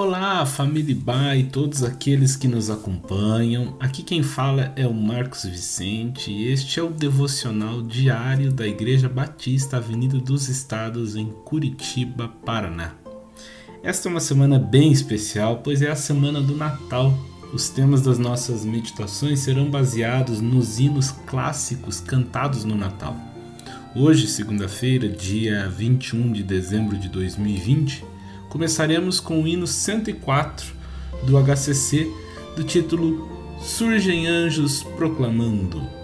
Olá, 0.00 0.46
família 0.46 0.94
Ba 0.94 1.34
e 1.34 1.42
todos 1.42 1.82
aqueles 1.82 2.36
que 2.36 2.46
nos 2.46 2.70
acompanham. 2.70 3.76
Aqui 3.80 4.04
quem 4.04 4.22
fala 4.22 4.72
é 4.76 4.86
o 4.86 4.94
Marcos 4.94 5.44
Vicente 5.44 6.30
e 6.30 6.52
este 6.52 6.78
é 6.78 6.82
o 6.84 6.88
devocional 6.88 7.82
diário 7.82 8.52
da 8.52 8.64
Igreja 8.64 9.08
Batista 9.08 9.78
Avenida 9.78 10.16
dos 10.18 10.48
Estados 10.48 11.16
em 11.16 11.26
Curitiba, 11.44 12.28
Paraná. 12.46 12.94
Esta 13.82 14.08
é 14.08 14.10
uma 14.12 14.20
semana 14.20 14.56
bem 14.56 14.92
especial, 14.92 15.62
pois 15.64 15.82
é 15.82 15.90
a 15.90 15.96
semana 15.96 16.40
do 16.40 16.54
Natal. 16.54 17.12
Os 17.52 17.68
temas 17.68 18.00
das 18.00 18.20
nossas 18.20 18.64
meditações 18.64 19.40
serão 19.40 19.68
baseados 19.68 20.40
nos 20.40 20.78
hinos 20.78 21.10
clássicos 21.26 21.98
cantados 21.98 22.64
no 22.64 22.76
Natal. 22.76 23.16
Hoje, 23.96 24.28
segunda-feira, 24.28 25.08
dia 25.08 25.68
21 25.68 26.30
de 26.30 26.44
dezembro 26.44 26.96
de 26.96 27.08
2020, 27.08 28.04
começaremos 28.48 29.20
com 29.20 29.42
o 29.42 29.46
hino 29.46 29.66
104 29.66 30.72
do 31.24 31.36
HCC, 31.36 32.10
do 32.56 32.64
título 32.64 33.28
Surgem 33.60 34.26
Anjos 34.26 34.82
Proclamando. 34.82 35.97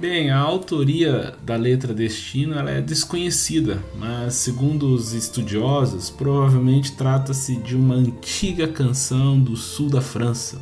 Bem, 0.00 0.30
a 0.30 0.38
autoria 0.38 1.34
da 1.44 1.56
letra 1.56 1.92
Destino 1.92 2.54
ela 2.54 2.70
é 2.70 2.80
desconhecida, 2.80 3.84
mas 3.98 4.32
segundo 4.32 4.94
os 4.94 5.12
estudiosos, 5.12 6.08
provavelmente 6.08 6.92
trata-se 6.92 7.56
de 7.56 7.76
uma 7.76 7.96
antiga 7.96 8.66
canção 8.66 9.38
do 9.38 9.58
sul 9.58 9.90
da 9.90 10.00
França. 10.00 10.58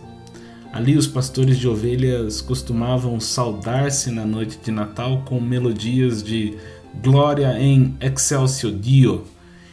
Ali 0.72 0.96
os 0.96 1.06
pastores 1.06 1.56
de 1.56 1.68
ovelhas 1.68 2.40
costumavam 2.40 3.20
saudar-se 3.20 4.10
na 4.10 4.26
noite 4.26 4.58
de 4.60 4.72
Natal 4.72 5.22
com 5.24 5.40
melodias 5.40 6.20
de 6.20 6.58
Glória 7.00 7.56
em 7.60 7.96
Excelsior 8.00 8.72
Dio. 8.72 9.22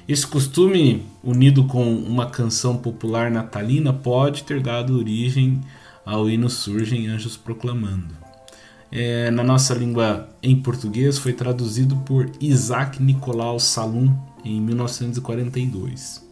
Esse 0.08 0.28
costume, 0.28 1.08
unido 1.24 1.64
com 1.64 1.92
uma 1.92 2.28
canção 2.28 2.78
popular 2.78 3.32
natalina, 3.32 3.92
pode 3.92 4.44
ter 4.44 4.62
dado 4.62 4.96
origem 4.96 5.60
ao 6.06 6.30
hino 6.30 6.52
Surgem 6.52 7.08
Anjos 7.08 7.36
Proclamando 7.36 8.25
é, 8.92 9.30
na 9.32 9.44
nossa 9.44 9.74
língua 9.74 10.30
em 10.42 10.56
português 10.56 11.18
foi 11.18 11.34
traduzido 11.34 11.98
por 11.98 12.32
Isaac 12.40 13.02
Nicolau 13.02 13.60
Salum 13.60 14.14
em 14.44 14.62
1942. 14.62 16.24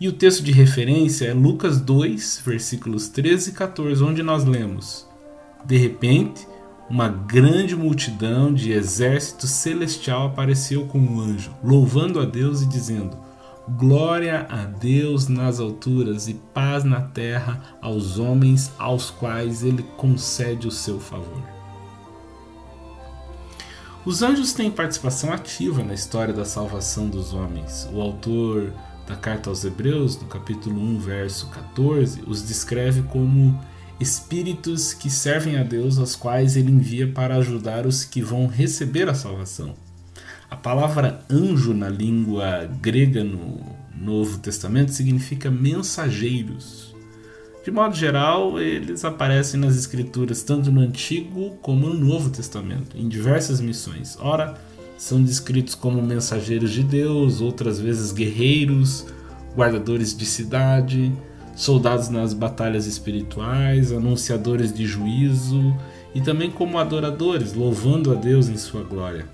E 0.00 0.08
o 0.08 0.12
texto 0.12 0.42
de 0.42 0.52
referência 0.52 1.26
é 1.26 1.32
Lucas 1.32 1.80
2, 1.80 2.42
versículos 2.44 3.08
13 3.08 3.50
e 3.50 3.52
14, 3.54 4.02
onde 4.04 4.22
nós 4.22 4.44
lemos: 4.44 5.06
De 5.64 5.76
repente, 5.76 6.46
uma 6.88 7.08
grande 7.08 7.74
multidão 7.74 8.52
de 8.52 8.72
exército 8.72 9.46
celestial 9.46 10.28
apareceu 10.28 10.86
com 10.86 10.98
um 10.98 11.20
anjo, 11.20 11.50
louvando 11.64 12.20
a 12.20 12.24
Deus 12.24 12.62
e 12.62 12.66
dizendo: 12.66 13.16
Glória 13.70 14.46
a 14.48 14.64
Deus 14.64 15.28
nas 15.28 15.58
alturas 15.58 16.28
e 16.28 16.34
paz 16.34 16.84
na 16.84 17.00
terra 17.00 17.76
aos 17.80 18.18
homens 18.18 18.72
aos 18.78 19.10
quais 19.10 19.64
ele 19.64 19.82
concede 19.96 20.68
o 20.68 20.70
seu 20.70 21.00
favor. 21.00 21.55
Os 24.06 24.22
anjos 24.22 24.52
têm 24.52 24.70
participação 24.70 25.32
ativa 25.32 25.82
na 25.82 25.92
história 25.92 26.32
da 26.32 26.44
salvação 26.44 27.08
dos 27.08 27.34
homens. 27.34 27.88
O 27.92 28.00
autor 28.00 28.72
da 29.04 29.16
carta 29.16 29.50
aos 29.50 29.64
Hebreus, 29.64 30.16
no 30.16 30.28
capítulo 30.28 30.80
1, 30.80 30.98
verso 31.00 31.48
14, 31.48 32.22
os 32.24 32.46
descreve 32.46 33.02
como 33.02 33.60
espíritos 33.98 34.94
que 34.94 35.10
servem 35.10 35.58
a 35.58 35.64
Deus, 35.64 35.98
aos 35.98 36.14
quais 36.14 36.56
ele 36.56 36.70
envia 36.70 37.08
para 37.08 37.34
ajudar 37.34 37.84
os 37.84 38.04
que 38.04 38.22
vão 38.22 38.46
receber 38.46 39.08
a 39.08 39.14
salvação. 39.14 39.74
A 40.48 40.54
palavra 40.54 41.24
anjo 41.28 41.74
na 41.74 41.88
língua 41.88 42.70
grega 42.80 43.24
no 43.24 43.58
Novo 43.92 44.38
Testamento 44.38 44.92
significa 44.92 45.50
mensageiros. 45.50 46.95
De 47.66 47.72
modo 47.72 47.96
geral, 47.96 48.60
eles 48.60 49.04
aparecem 49.04 49.58
nas 49.58 49.76
Escrituras 49.76 50.44
tanto 50.44 50.70
no 50.70 50.80
Antigo 50.80 51.56
como 51.60 51.88
no 51.88 51.94
Novo 51.94 52.30
Testamento, 52.30 52.96
em 52.96 53.08
diversas 53.08 53.60
missões. 53.60 54.16
Ora, 54.20 54.54
são 54.96 55.20
descritos 55.20 55.74
como 55.74 56.00
mensageiros 56.00 56.70
de 56.70 56.84
Deus, 56.84 57.40
outras 57.40 57.80
vezes 57.80 58.12
guerreiros, 58.12 59.06
guardadores 59.56 60.16
de 60.16 60.24
cidade, 60.24 61.12
soldados 61.56 62.08
nas 62.08 62.32
batalhas 62.32 62.86
espirituais, 62.86 63.90
anunciadores 63.90 64.72
de 64.72 64.86
juízo 64.86 65.76
e 66.14 66.20
também 66.20 66.52
como 66.52 66.78
adoradores, 66.78 67.52
louvando 67.52 68.12
a 68.12 68.14
Deus 68.14 68.48
em 68.48 68.56
sua 68.56 68.84
glória. 68.84 69.26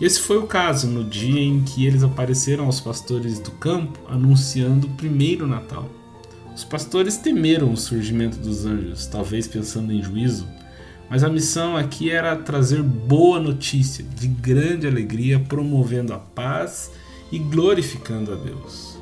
Esse 0.00 0.18
foi 0.18 0.38
o 0.38 0.48
caso 0.48 0.88
no 0.88 1.04
dia 1.04 1.40
em 1.40 1.62
que 1.62 1.86
eles 1.86 2.02
apareceram 2.02 2.64
aos 2.64 2.80
pastores 2.80 3.38
do 3.38 3.52
campo 3.52 4.00
anunciando 4.08 4.88
o 4.88 4.94
primeiro 4.94 5.46
Natal. 5.46 5.88
Os 6.54 6.62
pastores 6.62 7.16
temeram 7.16 7.72
o 7.72 7.76
surgimento 7.76 8.38
dos 8.38 8.64
anjos, 8.64 9.06
talvez 9.06 9.48
pensando 9.48 9.92
em 9.92 10.02
juízo, 10.02 10.46
mas 11.10 11.24
a 11.24 11.28
missão 11.28 11.76
aqui 11.76 12.10
era 12.10 12.36
trazer 12.36 12.82
boa 12.82 13.40
notícia, 13.40 14.04
de 14.16 14.28
grande 14.28 14.86
alegria, 14.86 15.38
promovendo 15.38 16.14
a 16.14 16.18
paz 16.18 16.90
e 17.30 17.38
glorificando 17.38 18.32
a 18.32 18.36
Deus. 18.36 18.98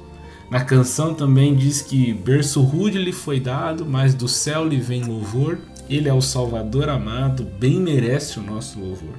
Na 0.50 0.64
canção 0.64 1.14
também 1.14 1.54
diz 1.54 1.80
que 1.80 2.12
berço 2.12 2.60
rude 2.60 2.98
lhe 2.98 3.12
foi 3.12 3.40
dado, 3.40 3.86
mas 3.86 4.14
do 4.14 4.28
céu 4.28 4.66
lhe 4.66 4.78
vem 4.78 5.04
louvor. 5.04 5.58
Ele 5.88 6.08
é 6.08 6.12
o 6.12 6.20
Salvador 6.20 6.88
amado, 6.88 7.44
bem 7.58 7.80
merece 7.80 8.38
o 8.38 8.42
nosso 8.42 8.78
louvor. 8.78 9.14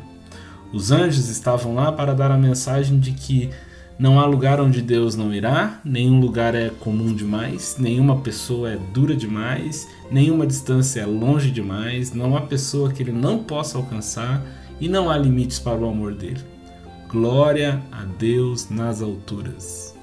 Os 0.72 0.92
anjos 0.92 1.30
estavam 1.30 1.74
lá 1.74 1.92
para 1.92 2.13
dar 2.13 2.31
a 2.31 2.38
mensagem 2.38 3.00
de 3.00 3.12
que 3.12 3.50
não 4.04 4.20
há 4.20 4.26
lugar 4.26 4.60
onde 4.60 4.82
Deus 4.82 5.16
não 5.16 5.34
irá, 5.34 5.80
nenhum 5.82 6.20
lugar 6.20 6.54
é 6.56 6.70
comum 6.70 7.14
demais, 7.16 7.78
nenhuma 7.80 8.20
pessoa 8.20 8.72
é 8.72 8.78
dura 8.94 9.16
demais, 9.16 9.88
nenhuma 10.12 10.46
distância 10.46 11.00
é 11.00 11.06
longe 11.06 11.50
demais, 11.50 12.14
não 12.14 12.36
há 12.36 12.42
pessoa 12.42 12.92
que 12.92 13.02
ele 13.02 13.14
não 13.14 13.42
possa 13.42 13.78
alcançar 13.78 14.46
e 14.78 14.90
não 14.90 15.10
há 15.10 15.18
limites 15.18 15.58
para 15.58 15.80
o 15.80 15.88
amor 15.88 16.14
dele. 16.14 16.42
Glória 17.08 17.82
a 17.94 18.04
Deus 18.04 18.70
nas 18.70 19.02
alturas. 19.02 19.96